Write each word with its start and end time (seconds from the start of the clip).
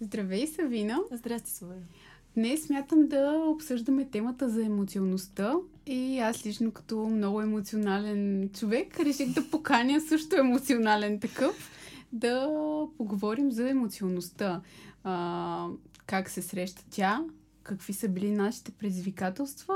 Здравей, 0.00 0.46
Савина! 0.46 1.00
Здрасти, 1.12 1.50
Славя! 1.50 1.74
Днес 2.36 2.62
смятам 2.62 3.08
да 3.08 3.44
обсъждаме 3.46 4.04
темата 4.04 4.48
за 4.48 4.64
емоционалността 4.64 5.54
и 5.86 6.18
аз 6.18 6.46
лично 6.46 6.70
като 6.70 6.98
много 6.98 7.40
емоционален 7.40 8.50
човек 8.54 9.00
реших 9.00 9.32
да 9.34 9.50
поканя 9.50 10.00
също 10.00 10.36
емоционален 10.36 11.20
такъв 11.20 11.70
да 12.12 12.48
поговорим 12.96 13.52
за 13.52 13.70
емоционалността. 13.70 14.60
А, 15.04 15.66
как 16.06 16.30
се 16.30 16.42
среща 16.42 16.84
тя, 16.90 17.24
какви 17.62 17.92
са 17.92 18.08
били 18.08 18.30
нашите 18.30 18.72
предизвикателства 18.72 19.74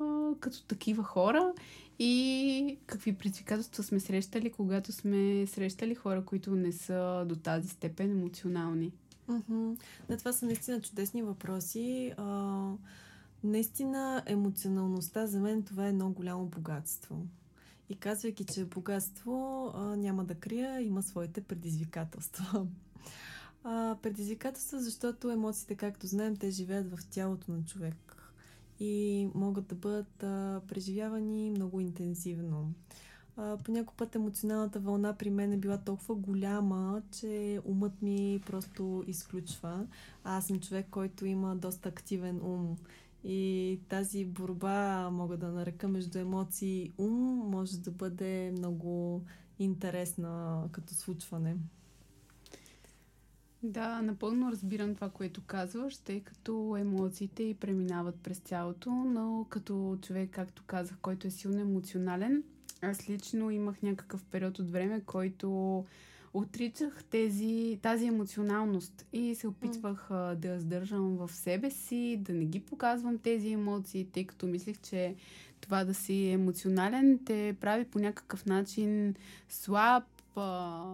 а, 0.00 0.04
като 0.40 0.64
такива 0.64 1.02
хора 1.02 1.52
и 1.98 2.78
какви 2.86 3.12
предизвикателства 3.12 3.82
сме 3.82 4.00
срещали, 4.00 4.52
когато 4.52 4.92
сме 4.92 5.46
срещали 5.46 5.94
хора, 5.94 6.24
които 6.24 6.50
не 6.50 6.72
са 6.72 7.24
до 7.28 7.36
тази 7.36 7.68
степен 7.68 8.10
емоционални. 8.10 8.92
Mm-hmm. 9.30 9.80
Да, 10.08 10.16
това 10.16 10.32
са 10.32 10.46
наистина 10.46 10.80
чудесни 10.80 11.22
въпроси. 11.22 12.14
А, 12.16 12.72
наистина 13.44 14.22
емоционалността 14.26 15.26
за 15.26 15.40
мен 15.40 15.62
това 15.62 15.88
е 15.88 15.92
много 15.92 16.14
голямо 16.14 16.46
богатство. 16.46 17.26
И 17.88 17.96
казвайки, 17.96 18.44
че 18.44 18.60
е 18.60 18.64
богатство, 18.64 19.66
а, 19.74 19.96
няма 19.96 20.24
да 20.24 20.34
крия, 20.34 20.80
има 20.80 21.02
своите 21.02 21.40
предизвикателства. 21.40 22.66
А, 23.64 23.96
предизвикателства, 24.02 24.80
защото 24.80 25.30
емоциите, 25.30 25.74
както 25.74 26.06
знаем, 26.06 26.36
те 26.36 26.50
живеят 26.50 26.96
в 26.96 27.06
тялото 27.10 27.52
на 27.52 27.64
човек 27.64 28.16
и 28.80 29.28
могат 29.34 29.66
да 29.66 29.74
бъдат 29.74 30.22
а, 30.22 30.60
преживявани 30.68 31.50
много 31.50 31.80
интензивно. 31.80 32.72
А, 33.36 33.56
по 33.56 33.72
някой 33.72 33.94
път 33.96 34.14
емоционалната 34.14 34.80
вълна 34.80 35.16
при 35.16 35.30
мен 35.30 35.52
е 35.52 35.56
била 35.56 35.78
толкова 35.78 36.14
голяма, 36.14 37.02
че 37.12 37.60
умът 37.64 38.02
ми 38.02 38.40
просто 38.46 39.04
изключва. 39.06 39.86
Аз 40.24 40.46
съм 40.46 40.60
човек, 40.60 40.86
който 40.90 41.26
има 41.26 41.56
доста 41.56 41.88
активен 41.88 42.40
ум. 42.42 42.76
И 43.24 43.80
тази 43.88 44.24
борба, 44.24 45.10
мога 45.10 45.36
да 45.36 45.48
нарека 45.48 45.88
между 45.88 46.18
емоции 46.18 46.82
и 46.82 46.92
ум, 46.98 47.50
може 47.50 47.78
да 47.78 47.90
бъде 47.90 48.54
много 48.58 49.22
интересна 49.58 50.62
като 50.72 50.94
случване. 50.94 51.56
Да, 53.62 54.02
напълно 54.02 54.52
разбирам 54.52 54.94
това, 54.94 55.10
което 55.10 55.42
казваш, 55.46 55.96
тъй 55.96 56.20
като 56.20 56.76
емоциите 56.76 57.42
и 57.42 57.54
преминават 57.54 58.14
през 58.22 58.38
цялото, 58.38 58.90
но 58.90 59.46
като 59.48 59.98
човек, 60.02 60.30
както 60.30 60.62
казах, 60.66 60.98
който 61.02 61.26
е 61.26 61.30
силно 61.30 61.60
емоционален, 61.60 62.42
аз 62.82 63.08
лично 63.08 63.50
имах 63.50 63.82
някакъв 63.82 64.24
период 64.24 64.58
от 64.58 64.70
време, 64.70 65.00
който 65.00 65.84
отричах 66.34 67.04
тези, 67.04 67.78
тази 67.82 68.06
емоционалност 68.06 69.06
и 69.12 69.34
се 69.34 69.48
опитвах 69.48 70.08
mm. 70.10 70.34
да 70.34 70.48
я 70.48 70.60
сдържам 70.60 71.16
в 71.16 71.32
себе 71.32 71.70
си, 71.70 72.16
да 72.20 72.32
не 72.32 72.44
ги 72.44 72.60
показвам 72.60 73.18
тези 73.18 73.52
емоции, 73.52 74.06
тъй 74.12 74.24
като 74.24 74.46
мислех, 74.46 74.76
че 74.78 75.14
това 75.60 75.84
да 75.84 75.94
си 75.94 76.30
емоционален 76.30 77.20
те 77.26 77.56
прави 77.60 77.84
по 77.84 77.98
някакъв 77.98 78.46
начин 78.46 79.14
слаб, 79.48 80.04
а, 80.36 80.84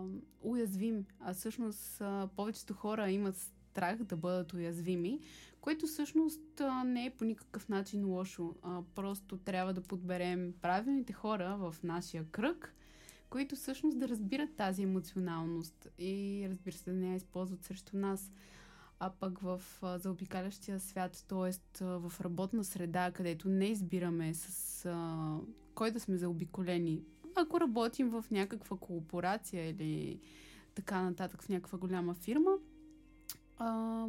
уязвим. 0.42 1.04
А 1.20 1.34
всъщност 1.34 2.00
а, 2.00 2.28
повечето 2.36 2.74
хора 2.74 3.10
имат 3.10 3.52
страх 3.76 4.04
да 4.04 4.16
бъдат 4.16 4.52
уязвими, 4.52 5.20
което 5.60 5.86
всъщност 5.86 6.62
не 6.84 7.06
е 7.06 7.10
по 7.10 7.24
никакъв 7.24 7.68
начин 7.68 8.06
лошо. 8.06 8.54
Просто 8.94 9.36
трябва 9.36 9.74
да 9.74 9.80
подберем 9.80 10.54
правилните 10.62 11.12
хора 11.12 11.56
в 11.58 11.76
нашия 11.82 12.24
кръг, 12.30 12.74
които 13.30 13.56
всъщност 13.56 13.98
да 13.98 14.08
разбират 14.08 14.56
тази 14.56 14.82
емоционалност 14.82 15.88
и 15.98 16.46
разбира 16.50 16.76
се 16.76 16.90
да 16.90 16.96
не 16.96 17.10
я 17.10 17.16
използват 17.16 17.64
срещу 17.64 17.96
нас. 17.96 18.32
А 19.00 19.10
пък 19.10 19.38
в 19.38 19.62
заобикалящия 19.82 20.80
свят, 20.80 21.24
т.е. 21.28 21.84
в 21.84 22.12
работна 22.20 22.64
среда, 22.64 23.10
където 23.12 23.48
не 23.48 23.66
избираме 23.66 24.34
с 24.34 24.84
а, 24.86 25.38
кой 25.74 25.90
да 25.90 26.00
сме 26.00 26.16
заобиколени, 26.16 27.02
ако 27.34 27.60
работим 27.60 28.08
в 28.08 28.24
някаква 28.30 28.76
корпорация 28.76 29.68
или 29.68 30.20
така 30.74 31.02
нататък 31.02 31.42
в 31.42 31.48
някаква 31.48 31.78
голяма 31.78 32.14
фирма, 32.14 32.50
а, 33.58 34.06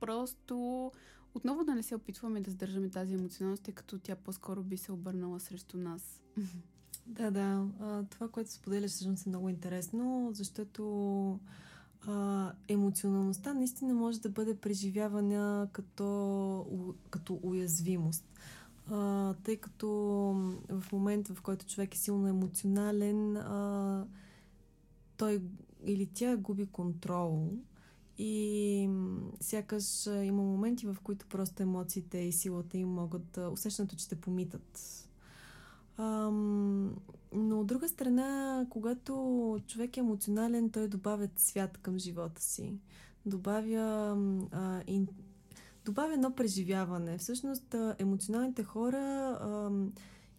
просто 0.00 0.92
отново 1.34 1.64
да 1.64 1.74
не 1.74 1.82
се 1.82 1.94
опитваме 1.94 2.40
да 2.40 2.50
сдържаме 2.50 2.90
тази 2.90 3.14
емоционалност, 3.14 3.62
тъй 3.62 3.74
като 3.74 3.98
тя 3.98 4.16
по-скоро 4.16 4.62
би 4.62 4.76
се 4.76 4.92
обърнала 4.92 5.40
срещу 5.40 5.78
нас. 5.78 6.22
Да, 7.06 7.30
да. 7.30 7.66
А, 7.80 8.04
това, 8.04 8.28
което 8.28 8.52
споделяш, 8.52 8.90
всъщност 8.90 9.26
е 9.26 9.28
много 9.28 9.48
интересно, 9.48 10.30
защото 10.32 11.40
а, 12.06 12.52
емоционалността 12.68 13.54
наистина 13.54 13.94
може 13.94 14.20
да 14.20 14.28
бъде 14.28 14.56
преживявана 14.56 15.68
като, 15.72 16.94
като 17.10 17.40
уязвимост. 17.42 18.24
А, 18.90 19.34
тъй 19.34 19.56
като 19.56 19.88
в 20.68 20.92
момента, 20.92 21.34
в 21.34 21.42
който 21.42 21.66
човек 21.66 21.94
е 21.94 21.98
силно 21.98 22.28
емоционален, 22.28 23.36
а, 23.36 24.06
той 25.16 25.42
или 25.84 26.06
тя 26.06 26.36
губи 26.36 26.66
контрол 26.66 27.52
и 28.22 28.88
сякаш 29.40 30.06
има 30.06 30.42
моменти, 30.42 30.86
в 30.86 30.96
които 31.02 31.26
просто 31.26 31.62
емоциите 31.62 32.18
и 32.18 32.32
силата 32.32 32.78
им 32.78 32.88
могат 32.88 33.38
усещането, 33.52 33.96
че 33.96 34.08
те 34.08 34.16
помитат. 34.16 34.78
Ам, 35.96 36.96
но 37.32 37.60
от 37.60 37.66
друга 37.66 37.88
страна, 37.88 38.66
когато 38.70 39.12
човек 39.66 39.96
е 39.96 40.00
емоционален, 40.00 40.70
той 40.70 40.88
добавя 40.88 41.28
цвят 41.36 41.78
към 41.78 41.98
живота 41.98 42.42
си. 42.42 42.78
Добавя, 43.26 44.16
а, 44.52 44.82
ин, 44.86 45.08
добавя 45.84 46.14
едно 46.14 46.34
преживяване. 46.34 47.18
Всъщност, 47.18 47.74
емоционалните 47.98 48.64
хора 48.64 48.98
а, 49.40 49.70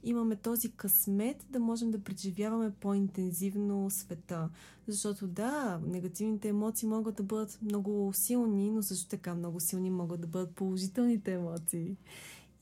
имаме 0.04 0.36
този 0.36 0.72
късмет 0.72 1.46
да 1.50 1.60
можем 1.60 1.92
да 1.92 2.04
преживяваме 2.04 2.72
по-интензивно 2.72 3.90
света. 3.90 4.50
Защото 4.88 5.28
да, 5.28 5.80
негативните 5.88 6.48
емоции 6.48 6.88
могат 6.88 7.16
да 7.16 7.24
бъдат 7.24 7.60
много 7.62 8.12
силни, 8.14 8.72
но 8.72 8.84
също 8.84 9.10
така 9.10 9.36
много 9.36 9.60
силни 9.60 9.90
могат 9.90 10.22
да 10.22 10.28
бъдат 10.28 10.56
положителните 10.56 11.34
емоции. 11.34 11.98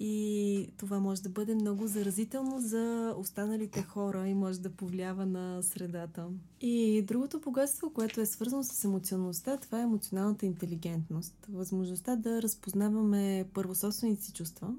И 0.02 0.68
това 0.78 1.00
може 1.00 1.22
да 1.22 1.30
бъде 1.30 1.56
много 1.56 1.88
заразително 1.88 2.60
за 2.60 3.16
останалите 3.18 3.84
хора 3.84 4.28
и 4.28 4.34
може 4.34 4.60
да 4.60 4.70
повлиява 4.70 5.26
на 5.26 5.64
средата. 5.64 6.28
И 6.62 7.02
другото 7.08 7.40
богатство, 7.40 7.94
което 7.94 8.22
е 8.22 8.26
свързано 8.26 8.64
с 8.64 8.84
емоционалността, 8.84 9.58
това 9.58 9.80
е 9.80 9.84
емоционалната 9.84 10.46
интелигентност. 10.46 11.48
Възможността 11.50 12.16
да 12.16 12.42
разпознаваме 12.42 13.46
първо 13.54 13.76
собствените 13.76 14.24
си 14.24 14.34
чувства, 14.34 14.74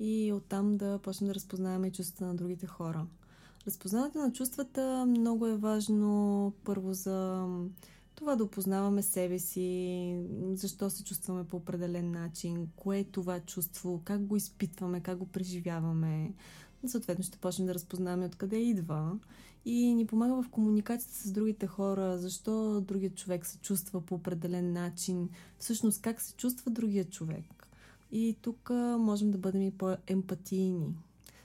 и 0.00 0.32
оттам 0.32 0.76
да 0.76 0.98
почнем 0.98 1.28
да 1.28 1.34
разпознаваме 1.34 1.92
чувствата 1.92 2.26
на 2.26 2.34
другите 2.34 2.66
хора. 2.66 3.06
Разпознаването 3.66 4.18
на 4.18 4.32
чувствата 4.32 5.06
много 5.08 5.46
е 5.46 5.56
важно 5.56 6.52
първо 6.64 6.94
за 6.94 7.46
това 8.14 8.36
да 8.36 8.44
опознаваме 8.44 9.02
себе 9.02 9.38
си, 9.38 10.20
защо 10.52 10.90
се 10.90 11.04
чувстваме 11.04 11.44
по 11.44 11.56
определен 11.56 12.10
начин, 12.10 12.68
кое 12.76 12.98
е 12.98 13.04
това 13.04 13.40
чувство, 13.40 14.02
как 14.04 14.26
го 14.26 14.36
изпитваме, 14.36 15.00
как 15.00 15.18
го 15.18 15.26
преживяваме. 15.26 16.34
Съответно 16.86 17.24
ще 17.24 17.38
почнем 17.38 17.66
да 17.66 17.74
разпознаваме 17.74 18.26
откъде 18.26 18.56
идва 18.56 19.18
и 19.64 19.94
ни 19.94 20.06
помага 20.06 20.42
в 20.42 20.48
комуникацията 20.48 21.28
с 21.28 21.32
другите 21.32 21.66
хора, 21.66 22.18
защо 22.18 22.80
другият 22.80 23.16
човек 23.16 23.46
се 23.46 23.58
чувства 23.58 24.00
по 24.00 24.14
определен 24.14 24.72
начин, 24.72 25.28
всъщност 25.58 26.02
как 26.02 26.20
се 26.20 26.34
чувства 26.34 26.70
другият 26.70 27.10
човек. 27.10 27.65
И 28.12 28.36
тук 28.42 28.70
можем 28.98 29.30
да 29.30 29.38
бъдем 29.38 29.62
и 29.62 29.70
по-емпатийни. 29.70 30.94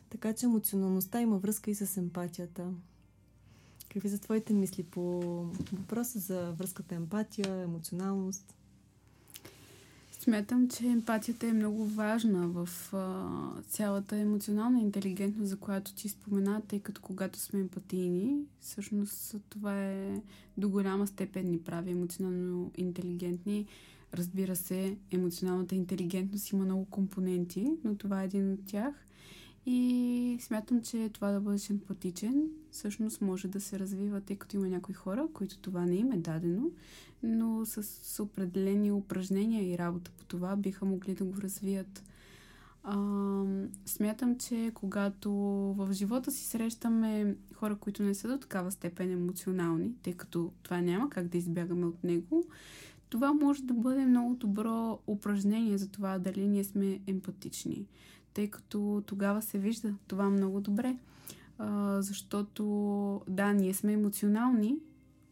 Така 0.10 0.34
че 0.34 0.46
емоционалността 0.46 1.22
има 1.22 1.38
връзка 1.38 1.72
и 1.72 1.76
с 1.76 1.98
емпатията. 1.98 2.74
Какви 3.90 4.10
са 4.10 4.18
твоите 4.18 4.54
мисли 4.54 4.84
по 4.84 5.02
въпроса 5.74 6.20
за 6.20 6.52
връзката 6.52 6.96
емпатия, 6.96 7.56
емоционалност? 7.56 8.56
Смятам, 10.24 10.70
че 10.70 10.88
емпатията 10.88 11.48
е 11.48 11.54
много 11.54 11.86
важна 11.86 12.48
в 12.48 12.70
а, 12.94 13.28
цялата 13.68 14.18
емоционална 14.18 14.80
интелигентност, 14.80 15.50
за 15.50 15.58
която 15.58 15.94
ти 15.94 16.10
спомена, 16.10 16.62
тъй 16.68 16.80
като 16.80 17.02
когато 17.02 17.40
сме 17.40 17.60
емпатийни, 17.60 18.38
всъщност 18.60 19.36
това 19.50 19.84
е 19.84 20.22
до 20.58 20.70
голяма 20.70 21.08
степен 21.08 21.50
ни 21.50 21.60
прави 21.60 21.92
емоционално 21.92 22.72
интелигентни. 22.78 23.66
Разбира 24.14 24.56
се, 24.56 24.98
емоционалната 25.12 25.76
интелигентност 25.76 26.52
има 26.52 26.66
много 26.66 26.86
компоненти, 26.86 27.74
но 27.84 27.96
това 27.96 28.22
е 28.22 28.26
един 28.26 28.54
от 28.54 28.66
тях. 28.66 29.08
И 29.66 30.38
смятам, 30.42 30.82
че 30.82 31.10
това 31.10 31.32
да 31.32 31.42
бъдеш 31.42 31.70
емпатичен 31.70 32.50
всъщност 32.72 33.22
може 33.22 33.48
да 33.48 33.62
се 33.62 33.80
развива, 33.80 34.22
тъй 34.22 34.36
като 34.36 34.56
има 34.56 34.68
някои 34.68 34.94
хора, 34.94 35.28
които 35.34 35.60
това 35.60 35.86
не 35.86 35.96
им 35.96 36.12
е 36.12 36.18
дадено, 36.18 36.72
но 37.24 37.66
с, 37.66 38.24
определени 38.24 38.92
упражнения 38.92 39.74
и 39.74 39.78
работа 39.78 40.12
по 40.18 40.26
това 40.26 40.56
биха 40.56 40.86
могли 40.86 41.14
да 41.14 41.26
го 41.26 41.42
развият. 41.42 42.04
А, 42.84 42.96
смятам, 43.86 44.38
че 44.38 44.72
когато 44.74 45.32
в 45.78 45.90
живота 45.92 46.32
си 46.32 46.46
срещаме 46.46 47.36
хора, 47.54 47.76
които 47.76 48.04
не 48.04 48.14
са 48.14 48.28
до 48.28 48.38
такава 48.38 48.72
степен 48.72 49.12
емоционални, 49.12 49.94
тъй 50.04 50.14
като 50.14 50.52
това 50.64 50.82
няма 50.82 51.10
как 51.10 51.28
да 51.28 51.38
избягаме 51.38 51.86
от 51.86 52.04
него, 52.04 52.46
това 53.12 53.34
може 53.34 53.64
да 53.64 53.74
бъде 53.74 54.06
много 54.06 54.36
добро 54.36 55.00
упражнение 55.08 55.78
за 55.78 55.90
това 55.90 56.20
дали 56.20 56.48
ние 56.48 56.64
сме 56.64 57.00
емпатични, 57.08 57.86
тъй 58.34 58.48
като 58.48 59.04
тогава 59.06 59.42
се 59.42 59.60
вижда 59.60 59.94
това 60.08 60.30
много 60.30 60.62
добре. 60.62 60.98
А, 61.58 62.02
защото, 62.02 63.22
да, 63.30 63.54
ние 63.54 63.74
сме 63.74 63.94
емоционални, 63.94 64.78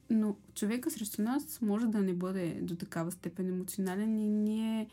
но 0.10 0.36
човека 0.56 0.92
срещу 0.92 1.22
нас 1.22 1.62
може 1.62 1.88
да 1.88 2.02
не 2.02 2.14
бъде 2.14 2.60
до 2.62 2.76
такава 2.76 3.12
степен 3.12 3.50
емоционален 3.50 4.20
и 4.20 4.30
ние 4.30 4.88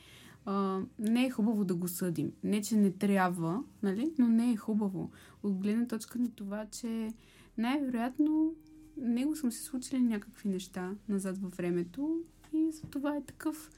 а, 0.44 0.80
не 0.98 1.26
е 1.26 1.30
хубаво 1.30 1.64
да 1.64 1.74
го 1.74 1.88
съдим. 1.88 2.32
Не, 2.44 2.62
че 2.62 2.76
не 2.76 2.90
трябва, 2.90 3.62
нали? 3.82 4.12
но 4.18 4.28
не 4.28 4.52
е 4.52 4.56
хубаво. 4.56 5.10
От 5.42 5.54
гледна 5.58 5.86
точка 5.86 6.18
на 6.18 6.30
това, 6.30 6.66
че 6.66 7.12
най-вероятно 7.58 8.54
него 8.96 9.36
съм 9.36 9.52
се 9.52 9.62
случили 9.62 10.00
някакви 10.00 10.48
неща 10.48 10.94
назад 11.08 11.38
във 11.38 11.56
времето 11.56 12.20
и 12.52 12.72
за 12.72 12.82
това 12.82 13.16
е 13.16 13.24
такъв. 13.24 13.70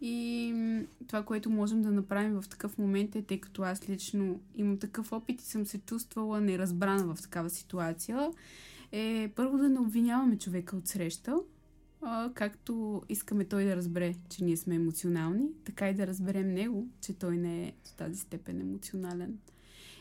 И 0.00 0.54
това, 1.06 1.22
което 1.22 1.50
можем 1.50 1.82
да 1.82 1.90
направим 1.90 2.40
в 2.40 2.48
такъв 2.48 2.78
момент 2.78 3.16
е, 3.16 3.22
тъй 3.22 3.40
като 3.40 3.62
аз 3.62 3.88
лично 3.88 4.40
имам 4.54 4.78
такъв 4.78 5.12
опит 5.12 5.42
и 5.42 5.44
съм 5.44 5.66
се 5.66 5.78
чувствала 5.78 6.40
неразбрана 6.40 7.14
в 7.14 7.22
такава 7.22 7.50
ситуация, 7.50 8.30
е 8.92 9.32
първо 9.36 9.58
да 9.58 9.68
не 9.68 9.80
обвиняваме 9.80 10.38
човека 10.38 10.76
от 10.76 10.88
среща, 10.88 11.36
а, 12.02 12.30
както 12.34 13.02
искаме 13.08 13.44
той 13.44 13.64
да 13.64 13.76
разбере, 13.76 14.14
че 14.28 14.44
ние 14.44 14.56
сме 14.56 14.74
емоционални, 14.74 15.48
така 15.64 15.88
и 15.88 15.94
да 15.94 16.06
разберем 16.06 16.54
него, 16.54 16.88
че 17.00 17.12
той 17.12 17.36
не 17.36 17.64
е 17.68 17.72
в 17.84 17.92
тази 17.92 18.20
степен 18.20 18.60
емоционален. 18.60 19.38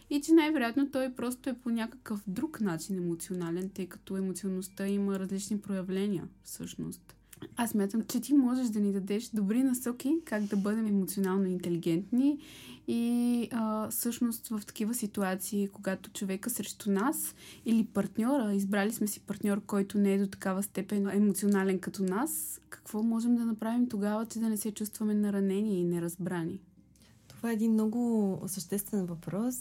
И 0.10 0.22
че 0.22 0.34
най-вероятно 0.34 0.92
той 0.92 1.14
просто 1.14 1.50
е 1.50 1.60
по 1.60 1.70
някакъв 1.70 2.24
друг 2.28 2.62
начин 2.62 2.98
емоционален, 2.98 3.70
тъй 3.70 3.88
като 3.88 4.18
емоционалността 4.18 4.88
има 4.88 5.20
различни 5.20 5.62
проявления, 5.62 6.28
всъщност. 6.44 7.16
Аз 7.56 7.74
мятам, 7.74 8.02
че 8.02 8.22
ти 8.22 8.34
можеш 8.34 8.68
да 8.68 8.80
ни 8.80 8.92
дадеш 8.92 9.30
добри 9.30 9.64
насоки 9.64 10.18
как 10.26 10.44
да 10.44 10.58
бъдем 10.58 10.88
емоционално 10.88 11.46
интелигентни 11.46 12.40
и 12.88 13.48
а, 13.52 13.90
всъщност 13.90 14.48
в 14.48 14.62
такива 14.66 14.94
ситуации, 14.94 15.68
когато 15.68 16.12
човека 16.12 16.50
срещу 16.50 16.92
нас 16.92 17.36
или 17.66 17.86
партньора, 17.86 18.54
избрали 18.54 18.92
сме 18.92 19.08
си 19.08 19.20
партньор, 19.20 19.62
който 19.66 19.98
не 19.98 20.14
е 20.14 20.20
до 20.20 20.28
такава 20.28 20.64
степен 20.64 21.10
емоционален 21.10 21.80
като 21.80 22.04
нас, 22.04 22.62
какво 22.70 23.04
можем 23.04 23.36
да 23.36 23.46
направим 23.46 23.90
тогава, 23.90 24.26
че 24.26 24.40
да 24.40 24.50
не 24.50 24.58
се 24.58 24.72
чувстваме 24.72 25.14
наранени 25.14 25.80
и 25.80 25.84
неразбрани? 25.84 26.60
Това 27.40 27.50
е 27.50 27.54
един 27.54 27.74
много 27.74 28.42
съществен 28.48 29.06
въпрос 29.06 29.56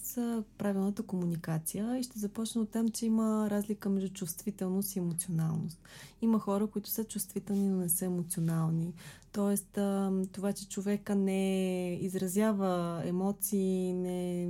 правилната 0.59 1.03
комуникация 1.03 1.99
и 1.99 2.03
ще 2.03 2.19
започна 2.19 2.63
от 2.63 2.71
там, 2.71 2.89
че 2.89 3.07
има 3.07 3.51
разлика 3.51 3.89
между 3.89 4.09
чувствителност 4.09 4.97
и 4.97 4.99
емоционалност. 4.99 5.79
Има 6.23 6.39
хора, 6.39 6.67
които 6.67 6.89
са 6.89 7.05
чувствителни, 7.05 7.69
но 7.69 7.77
не 7.77 7.89
са 7.89 8.05
емоционални. 8.05 8.95
Тоест, 9.33 9.79
това, 10.33 10.53
че 10.53 10.69
човека 10.69 11.15
не 11.15 11.95
изразява 12.01 13.03
емоции, 13.05 13.93
не, 13.93 14.47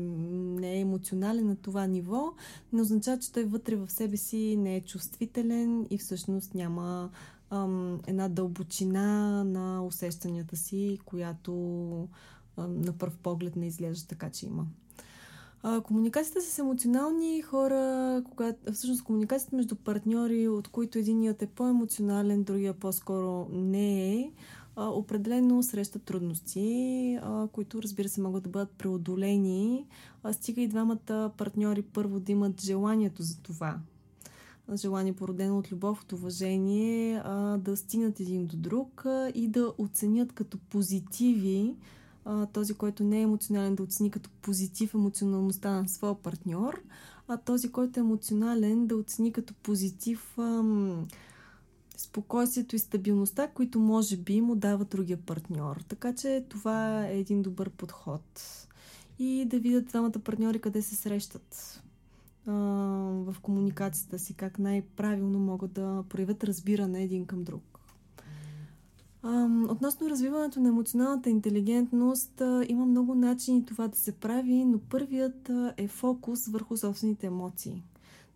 не 0.60 0.76
е 0.76 0.80
емоционален 0.80 1.46
на 1.46 1.56
това 1.56 1.86
ниво, 1.86 2.32
не 2.72 2.82
означава, 2.82 3.18
че 3.18 3.32
той 3.32 3.44
вътре 3.44 3.76
в 3.76 3.90
себе 3.90 4.16
си 4.16 4.56
не 4.58 4.76
е 4.76 4.84
чувствителен 4.84 5.86
и 5.90 5.98
всъщност 5.98 6.54
няма 6.54 7.10
ам, 7.50 8.00
една 8.06 8.28
дълбочина 8.28 9.44
на 9.44 9.84
усещанията 9.86 10.56
си, 10.56 10.98
която 11.04 12.08
на 12.68 12.92
първ 12.92 13.12
поглед 13.22 13.56
не 13.56 13.66
изглежда 13.66 14.06
така, 14.06 14.30
че 14.30 14.46
има. 14.46 14.66
А, 15.62 15.80
комуникацията 15.80 16.40
с 16.40 16.58
емоционални 16.58 17.42
хора, 17.42 18.22
когато, 18.24 18.72
всъщност 18.72 19.04
комуникацията 19.04 19.56
между 19.56 19.76
партньори, 19.76 20.48
от 20.48 20.68
които 20.68 20.98
единият 20.98 21.42
е 21.42 21.46
по-емоционален, 21.46 22.42
другия 22.42 22.74
по-скоро 22.74 23.48
не 23.52 24.14
е, 24.14 24.32
а, 24.76 24.88
определено 24.88 25.62
срещат 25.62 26.02
трудности, 26.02 27.18
а, 27.22 27.48
които 27.52 27.82
разбира 27.82 28.08
се 28.08 28.20
могат 28.20 28.42
да 28.42 28.48
бъдат 28.48 28.70
преодолени. 28.70 29.86
А, 30.22 30.32
стига 30.32 30.60
и 30.60 30.68
двамата 30.68 31.32
партньори 31.36 31.82
първо 31.82 32.20
да 32.20 32.32
имат 32.32 32.62
желанието 32.62 33.22
за 33.22 33.42
това. 33.42 33.78
Желание 34.74 35.12
породено 35.12 35.58
от 35.58 35.72
любов, 35.72 36.02
от 36.02 36.12
уважение, 36.12 37.22
а, 37.24 37.58
да 37.58 37.76
стигнат 37.76 38.20
един 38.20 38.46
до 38.46 38.56
друг 38.56 39.06
а, 39.06 39.32
и 39.34 39.48
да 39.48 39.72
оценят 39.78 40.32
като 40.32 40.58
позитиви 40.58 41.74
а, 42.28 42.46
този, 42.46 42.74
който 42.74 43.04
не 43.04 43.18
е 43.18 43.22
емоционален, 43.22 43.74
да 43.74 43.82
оцени 43.82 44.10
като 44.10 44.30
позитив 44.42 44.94
емоционалността 44.94 45.70
на 45.70 45.88
своя 45.88 46.14
партньор, 46.14 46.82
а 47.28 47.36
този, 47.36 47.72
който 47.72 48.00
е 48.00 48.02
емоционален, 48.02 48.86
да 48.86 48.96
оцени 48.96 49.32
като 49.32 49.54
позитив 49.54 50.38
ам, 50.38 51.06
спокойствието 51.96 52.76
и 52.76 52.78
стабилността, 52.78 53.48
които 53.48 53.80
може 53.80 54.16
би 54.16 54.40
му 54.40 54.56
дава 54.56 54.84
другия 54.84 55.16
партньор. 55.16 55.76
Така 55.88 56.14
че 56.14 56.44
това 56.48 57.06
е 57.06 57.18
един 57.18 57.42
добър 57.42 57.70
подход. 57.70 58.22
И 59.18 59.44
да 59.44 59.58
видят 59.58 59.86
двамата 59.86 60.12
партньори 60.24 60.58
къде 60.58 60.82
се 60.82 60.96
срещат 60.96 61.82
в 62.46 63.36
комуникацията 63.42 64.18
си, 64.18 64.34
как 64.34 64.58
най-правилно 64.58 65.38
могат 65.38 65.72
да 65.72 66.04
проявят 66.08 66.44
разбиране 66.44 67.02
един 67.02 67.26
към 67.26 67.44
друг. 67.44 67.77
Относно 69.68 70.10
развиването 70.10 70.60
на 70.60 70.68
емоционалната 70.68 71.30
интелигентност, 71.30 72.42
има 72.68 72.86
много 72.86 73.14
начини 73.14 73.64
това 73.64 73.88
да 73.88 73.96
се 73.96 74.12
прави, 74.12 74.64
но 74.64 74.78
първият 74.78 75.50
е 75.76 75.88
фокус 75.88 76.46
върху 76.46 76.76
собствените 76.76 77.26
емоции. 77.26 77.82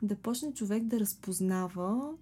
Да 0.03 0.17
почне 0.17 0.53
човек 0.53 0.85
да 0.85 1.01
разпознава 1.01 2.13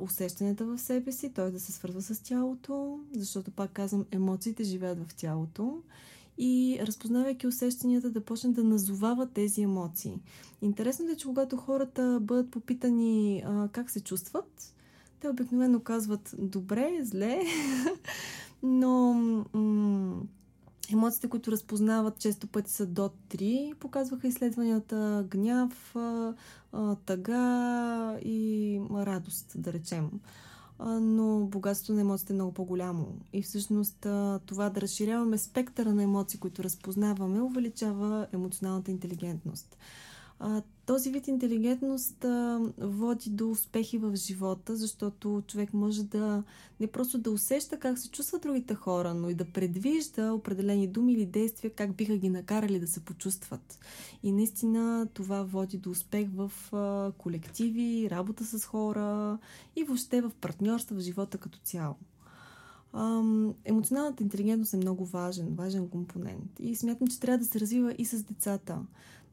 усещанията 0.00 0.64
в 0.64 0.78
себе 0.78 1.12
си, 1.12 1.32
т.е. 1.32 1.50
да 1.50 1.60
се 1.60 1.72
свързва 1.72 2.02
с 2.02 2.22
тялото, 2.22 3.00
защото 3.16 3.50
пак 3.50 3.72
казвам, 3.72 4.04
емоциите 4.10 4.64
живеят 4.64 4.98
в 4.98 5.14
тялото 5.14 5.82
и 6.38 6.78
разпознавайки 6.82 7.46
усещанията 7.46 8.10
да 8.10 8.20
почне 8.20 8.50
да 8.50 8.64
назовава 8.64 9.26
тези 9.26 9.62
емоции. 9.62 10.20
Интересното 10.62 11.12
е, 11.12 11.16
че 11.16 11.26
когато 11.26 11.56
хората 11.56 12.18
бъдат 12.22 12.50
попитани 12.50 13.42
а, 13.46 13.68
как 13.68 13.90
се 13.90 14.00
чувстват, 14.00 14.74
те 15.22 15.28
обикновено 15.28 15.80
казват 15.80 16.34
добре, 16.38 16.98
зле, 17.02 17.40
но 18.62 19.12
м- 19.52 20.22
емоциите, 20.92 21.28
които 21.28 21.52
разпознават 21.52 22.18
често 22.18 22.46
пъти 22.46 22.70
са 22.70 22.86
до 22.86 23.10
3, 23.30 23.74
показваха 23.74 24.28
изследванията 24.28 25.26
гняв, 25.30 25.94
тъга 27.06 28.18
и 28.24 28.80
радост, 28.92 29.52
да 29.54 29.72
речем. 29.72 30.10
Но 31.00 31.46
богатството 31.46 31.92
на 31.92 32.00
емоциите 32.00 32.32
е 32.32 32.34
много 32.34 32.52
по-голямо. 32.52 33.06
И 33.32 33.42
всъщност 33.42 34.06
това 34.46 34.70
да 34.70 34.80
разширяваме 34.80 35.38
спектъра 35.38 35.94
на 35.94 36.02
емоции, 36.02 36.40
които 36.40 36.64
разпознаваме, 36.64 37.40
увеличава 37.40 38.26
емоционалната 38.32 38.90
интелигентност. 38.90 39.76
Този 40.86 41.10
вид 41.10 41.28
интелигентност 41.28 42.24
а, 42.24 42.60
води 42.78 43.30
до 43.30 43.50
успехи 43.50 43.98
в 43.98 44.16
живота, 44.16 44.76
защото 44.76 45.42
човек 45.46 45.74
може 45.74 46.04
да 46.04 46.42
не 46.80 46.86
просто 46.86 47.18
да 47.18 47.30
усеща 47.30 47.78
как 47.78 47.98
се 47.98 48.10
чувстват 48.10 48.42
другите 48.42 48.74
хора, 48.74 49.14
но 49.14 49.30
и 49.30 49.34
да 49.34 49.44
предвижда 49.44 50.32
определени 50.32 50.86
думи 50.86 51.12
или 51.12 51.26
действия, 51.26 51.70
как 51.70 51.94
биха 51.94 52.16
ги 52.16 52.30
накарали 52.30 52.80
да 52.80 52.86
се 52.86 53.00
почувстват. 53.00 53.78
И 54.22 54.32
наистина 54.32 55.08
това 55.14 55.42
води 55.42 55.78
до 55.78 55.90
успех 55.90 56.28
в 56.34 56.52
а, 56.72 57.12
колективи, 57.18 58.10
работа 58.10 58.44
с 58.44 58.64
хора 58.64 59.38
и 59.76 59.84
въобще 59.84 60.20
в 60.20 60.30
партньорства 60.40 60.96
в 60.96 61.00
живота 61.00 61.38
като 61.38 61.58
цяло. 61.58 61.94
Ам, 62.92 63.54
емоционалната 63.64 64.22
интелигентност 64.22 64.74
е 64.74 64.76
много 64.76 65.04
важен, 65.04 65.54
важен 65.54 65.88
компонент. 65.88 66.60
И 66.60 66.76
смятам, 66.76 67.08
че 67.08 67.20
трябва 67.20 67.38
да 67.38 67.44
се 67.44 67.60
развива 67.60 67.94
и 67.98 68.04
с 68.04 68.22
децата 68.22 68.78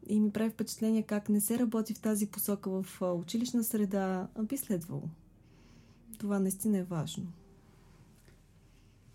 и 0.09 0.19
ми 0.19 0.31
прави 0.31 0.49
впечатление 0.49 1.03
как 1.03 1.29
не 1.29 1.41
се 1.41 1.59
работи 1.59 1.93
в 1.93 1.99
тази 1.99 2.27
посока 2.27 2.69
в 2.69 3.01
училищна 3.01 3.63
среда, 3.63 4.27
би 4.43 4.57
следвало. 4.57 5.03
Това 6.17 6.39
наистина 6.39 6.77
е 6.77 6.83
важно. 6.83 7.25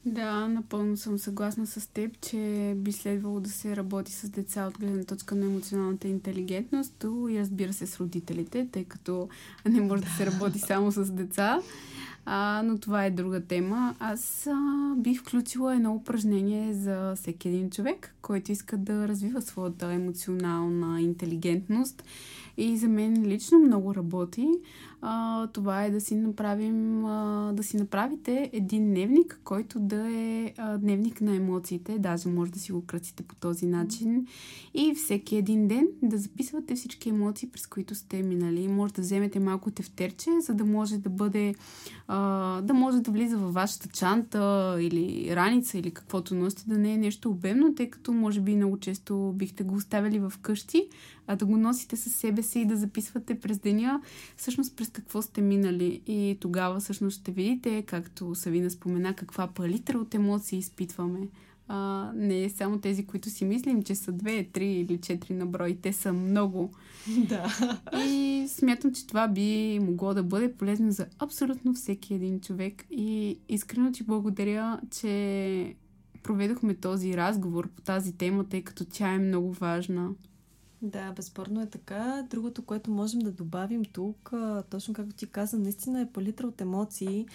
Да, 0.07 0.49
напълно 0.49 0.97
съм 0.97 1.19
съгласна 1.19 1.67
с 1.67 1.87
теб, 1.87 2.21
че 2.21 2.75
би 2.77 2.93
следвало 2.93 3.41
да 3.41 3.51
се 3.51 3.77
работи 3.77 4.13
с 4.13 4.29
деца 4.29 4.67
от 4.67 4.79
гледна 4.79 5.05
точка 5.05 5.35
на 5.35 5.47
емоционалната 5.47 6.09
интелигентност 6.09 7.05
и 7.31 7.39
разбира 7.39 7.73
се 7.73 7.87
с 7.87 8.01
родителите, 8.01 8.69
тъй 8.73 8.85
като 8.85 9.29
не 9.69 9.81
може 9.81 10.03
да, 10.03 10.09
да 10.09 10.17
се 10.17 10.27
работи 10.27 10.59
само 10.59 10.93
с 10.93 11.13
деца. 11.13 11.61
А, 12.27 12.63
но 12.65 12.79
това 12.79 13.05
е 13.05 13.11
друга 13.11 13.41
тема. 13.41 13.95
Аз 13.99 14.47
а, 14.47 14.95
бих 14.97 15.21
включила 15.21 15.75
едно 15.75 15.95
упражнение 15.95 16.75
за 16.75 17.15
всеки 17.17 17.49
един 17.49 17.71
човек, 17.71 18.15
който 18.23 18.53
иска 18.53 18.77
да 18.77 19.09
развива 19.09 19.43
своята 19.43 19.87
емоционална 19.87 21.01
интелигентност. 21.01 22.05
И 22.57 22.77
за 22.77 22.89
мен 22.89 23.27
лично 23.27 23.59
много 23.59 23.95
работи. 23.95 24.49
А, 25.07 25.47
това 25.47 25.85
е 25.85 25.91
да 25.91 26.01
си 26.01 26.15
направим, 26.15 27.07
а, 27.07 27.53
да 27.53 27.63
си 27.63 27.77
направите 27.77 28.51
един 28.53 28.85
дневник, 28.85 29.41
който 29.45 29.81
да 29.81 30.11
е 30.11 30.53
а, 30.59 30.79
дневник 30.79 31.21
на 31.21 31.37
емоциите. 31.37 31.99
Даже 31.99 32.29
може 32.29 32.53
да 32.53 32.59
си 32.59 32.73
го 32.73 32.85
кръците 32.87 33.23
по 33.23 33.35
този 33.35 33.67
начин. 33.67 34.27
И 34.75 34.95
всеки 34.95 35.37
един 35.37 35.69
ден 35.69 35.87
да 36.03 36.19
записвате 36.19 36.75
всички 36.75 37.09
емоции, 37.09 37.49
през 37.49 37.67
които 37.67 37.95
сте 37.95 38.23
минали. 38.23 38.69
Може 38.69 38.95
да 38.95 39.03
вземете 39.03 39.41
малко 39.41 39.71
тефтерче, 39.71 40.31
за 40.41 40.55
да 40.55 40.65
може 40.65 40.99
да 40.99 41.11
бъде, 41.11 41.55
а, 42.09 42.61
да 42.61 42.75
може 42.75 43.01
да 43.01 43.11
влиза 43.11 43.39
във 43.39 43.55
вашата 43.55 43.89
чанта 43.89 44.77
или 44.81 45.37
раница 45.37 45.79
или 45.79 45.91
каквото 45.91 46.35
носите, 46.35 46.65
да 46.67 46.79
не 46.79 46.93
е 46.93 46.99
нещо 46.99 47.31
обемно, 47.31 47.75
тъй 47.75 47.91
като 47.91 48.13
може 48.13 48.41
би 48.41 48.57
много 48.57 48.79
често 48.79 49.33
бихте 49.37 49.65
го 49.65 49.75
оставили 49.75 50.19
в 50.19 50.33
къщи, 50.43 50.89
а 51.27 51.37
да 51.37 51.47
го 51.47 51.57
носите 51.57 51.97
със 51.97 52.15
себе 52.15 52.43
си 52.43 52.61
и 52.61 52.65
да 52.65 52.77
записвате 52.77 53.41
през 53.41 53.59
деня, 53.59 54.03
всъщност 54.37 54.77
през 54.77 54.89
какво 54.89 55.23
сте 55.23 55.41
минали. 55.41 56.03
И 56.07 56.39
тогава 56.41 56.81
всъщност 56.81 57.21
ще 57.21 57.33
видите, 57.33 57.83
както 57.83 58.35
Савина 58.35 58.71
спомена, 58.71 59.15
каква 59.15 59.47
палитра 59.47 59.99
от 59.99 60.15
емоции 60.15 60.59
изпитваме. 60.59 61.29
А, 61.69 62.11
не 62.15 62.45
е 62.45 62.51
само 62.51 62.79
тези, 62.79 63.07
които 63.07 63.31
си 63.31 63.45
мислим, 63.45 63.83
че 63.83 63.95
са 63.95 64.13
две, 64.13 64.45
три 64.45 64.73
или 64.73 64.99
четири 64.99 65.35
на 65.35 65.47
брой. 65.47 65.79
Те 65.83 65.93
са 65.93 66.13
много. 66.13 66.73
Да. 67.29 67.59
И 68.07 68.47
смятам, 68.49 68.93
че 68.93 69.07
това 69.07 69.29
би 69.29 69.79
могло 69.83 70.15
да 70.15 70.23
бъде 70.23 70.53
полезно 70.53 70.91
за 70.91 71.07
абсолютно 71.19 71.75
всеки 71.75 72.15
един 72.15 72.41
човек. 72.41 72.87
И 72.91 73.39
искрено 73.49 73.93
ти 73.93 74.03
благодаря, 74.03 74.81
че 74.91 75.75
проведохме 76.23 76.75
този 76.75 77.17
разговор 77.17 77.69
по 77.69 77.83
тази 77.83 78.13
тема, 78.13 78.45
тъй 78.45 78.63
като 78.63 78.85
тя 78.85 79.09
е 79.09 79.19
много 79.19 79.53
важна. 79.53 80.11
Да, 80.85 81.13
безспорно 81.13 81.63
е 81.63 81.67
така. 81.67 82.27
Другото, 82.31 82.63
което 82.63 82.91
можем 82.91 83.21
да 83.21 83.33
добавим 83.33 83.85
тук, 83.85 84.33
точно 84.71 84.95
както 84.95 85.15
ти 85.17 85.27
каза, 85.27 85.59
наистина 85.59 86.01
е 86.01 86.13
палитра 86.13 86.47
от 86.47 86.61
емоции 86.61 87.27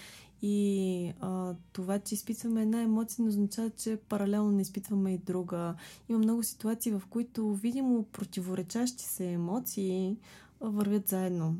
и 0.42 1.12
а, 1.20 1.54
това, 1.72 1.98
че 1.98 2.14
изпитваме 2.14 2.62
една 2.62 2.82
емоция, 2.82 3.22
не 3.22 3.28
означава, 3.28 3.70
че 3.70 3.96
паралелно 3.96 4.50
не 4.52 4.62
изпитваме 4.62 5.14
и 5.14 5.18
друга. 5.18 5.74
Има 6.08 6.18
много 6.18 6.42
ситуации, 6.42 6.92
в 6.92 7.02
които 7.10 7.54
видимо 7.54 8.02
противоречащи 8.02 9.04
се 9.04 9.32
емоции 9.32 10.16
вървят 10.60 11.08
заедно. 11.08 11.56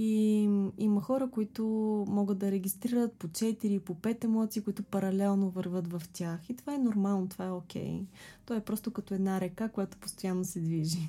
И 0.00 0.42
има 0.78 1.00
хора, 1.00 1.30
които 1.30 1.64
могат 2.08 2.38
да 2.38 2.50
регистрират 2.50 3.12
по 3.12 3.28
4, 3.28 3.78
по 3.78 3.94
5 3.94 4.24
емоции, 4.24 4.62
които 4.62 4.82
паралелно 4.82 5.50
върват 5.50 5.92
в 5.92 6.02
тях. 6.12 6.50
И 6.50 6.56
това 6.56 6.74
е 6.74 6.78
нормално, 6.78 7.28
това 7.28 7.44
е 7.44 7.50
окей. 7.50 7.82
Okay. 7.82 8.04
То 8.46 8.54
е 8.54 8.60
просто 8.60 8.90
като 8.90 9.14
една 9.14 9.40
река, 9.40 9.68
която 9.68 9.96
постоянно 9.96 10.44
се 10.44 10.60
движи. 10.60 11.08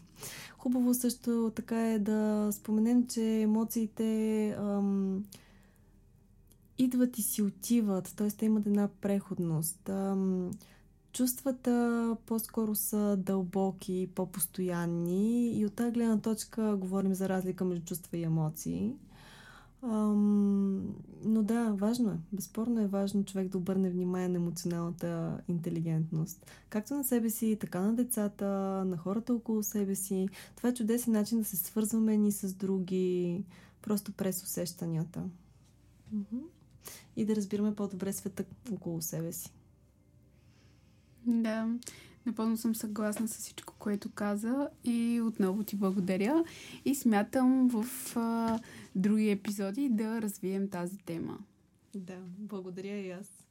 Хубаво 0.58 0.94
също 0.94 1.52
така 1.56 1.92
е 1.92 2.00
да 2.00 2.50
споменем, 2.52 3.08
че 3.08 3.42
емоциите 3.42 4.50
ам, 4.50 5.24
идват 6.78 7.18
и 7.18 7.22
си 7.22 7.42
отиват, 7.42 8.14
т.е. 8.16 8.28
те 8.28 8.46
имат 8.46 8.68
една 8.68 8.88
преходност. 9.02 9.90
Ам, 9.90 10.52
Чувствата 11.14 12.18
по-скоро 12.26 12.76
са 12.76 13.18
дълбоки, 13.18 14.10
по-постоянни 14.16 15.52
и 15.60 15.66
от 15.66 15.74
тази 15.74 15.92
гледна 15.92 16.22
точка 16.22 16.78
говорим 16.78 17.14
за 17.14 17.30
разлика 17.30 17.66
между 17.66 17.86
чувства 17.86 18.18
и 18.18 18.24
емоции. 18.24 18.96
Ам, 19.84 20.96
но 21.26 21.44
да, 21.44 21.74
важно 21.74 22.12
е. 22.12 22.18
Безспорно 22.34 22.82
е 22.82 22.88
важно 22.88 23.26
човек 23.26 23.48
да 23.48 23.58
обърне 23.58 23.90
внимание 23.90 24.28
на 24.28 24.36
емоционалната 24.36 25.42
интелигентност. 25.48 26.46
Както 26.70 26.94
на 26.94 27.04
себе 27.04 27.30
си, 27.30 27.58
така 27.62 27.82
на 27.82 27.94
децата, 27.96 28.46
на 28.86 28.98
хората 28.98 29.34
около 29.34 29.64
себе 29.64 29.96
си. 29.96 30.30
Това 30.56 30.70
е 30.70 30.74
чудесен 30.74 31.14
начин 31.14 31.40
да 31.40 31.46
се 31.46 31.58
свързваме 31.58 32.18
ни 32.18 32.32
с 32.32 32.54
други, 32.54 33.44
просто 33.82 34.12
през 34.12 34.44
усещанията. 34.44 35.24
И 37.16 37.26
да 37.26 37.36
разбираме 37.36 37.76
по-добре 37.76 38.14
света 38.14 38.44
около 38.72 39.02
себе 39.02 39.32
си. 39.32 39.52
Да, 41.30 41.68
напълно 42.26 42.58
съм 42.58 42.76
съгласна 42.76 43.28
с 43.28 43.38
всичко, 43.38 43.74
което 43.80 44.10
каза 44.10 44.70
и 44.84 45.22
отново 45.24 45.64
ти 45.64 45.76
благодаря 45.76 46.44
и 46.86 46.96
смятам 46.96 47.68
в 47.68 47.86
а, 48.18 48.60
други 48.96 49.30
епизоди 49.30 49.90
да 49.90 50.22
развием 50.22 50.70
тази 50.70 50.98
тема. 50.98 51.38
Да, 51.96 52.18
благодаря 52.38 52.98
и 52.98 53.12
аз. 53.12 53.49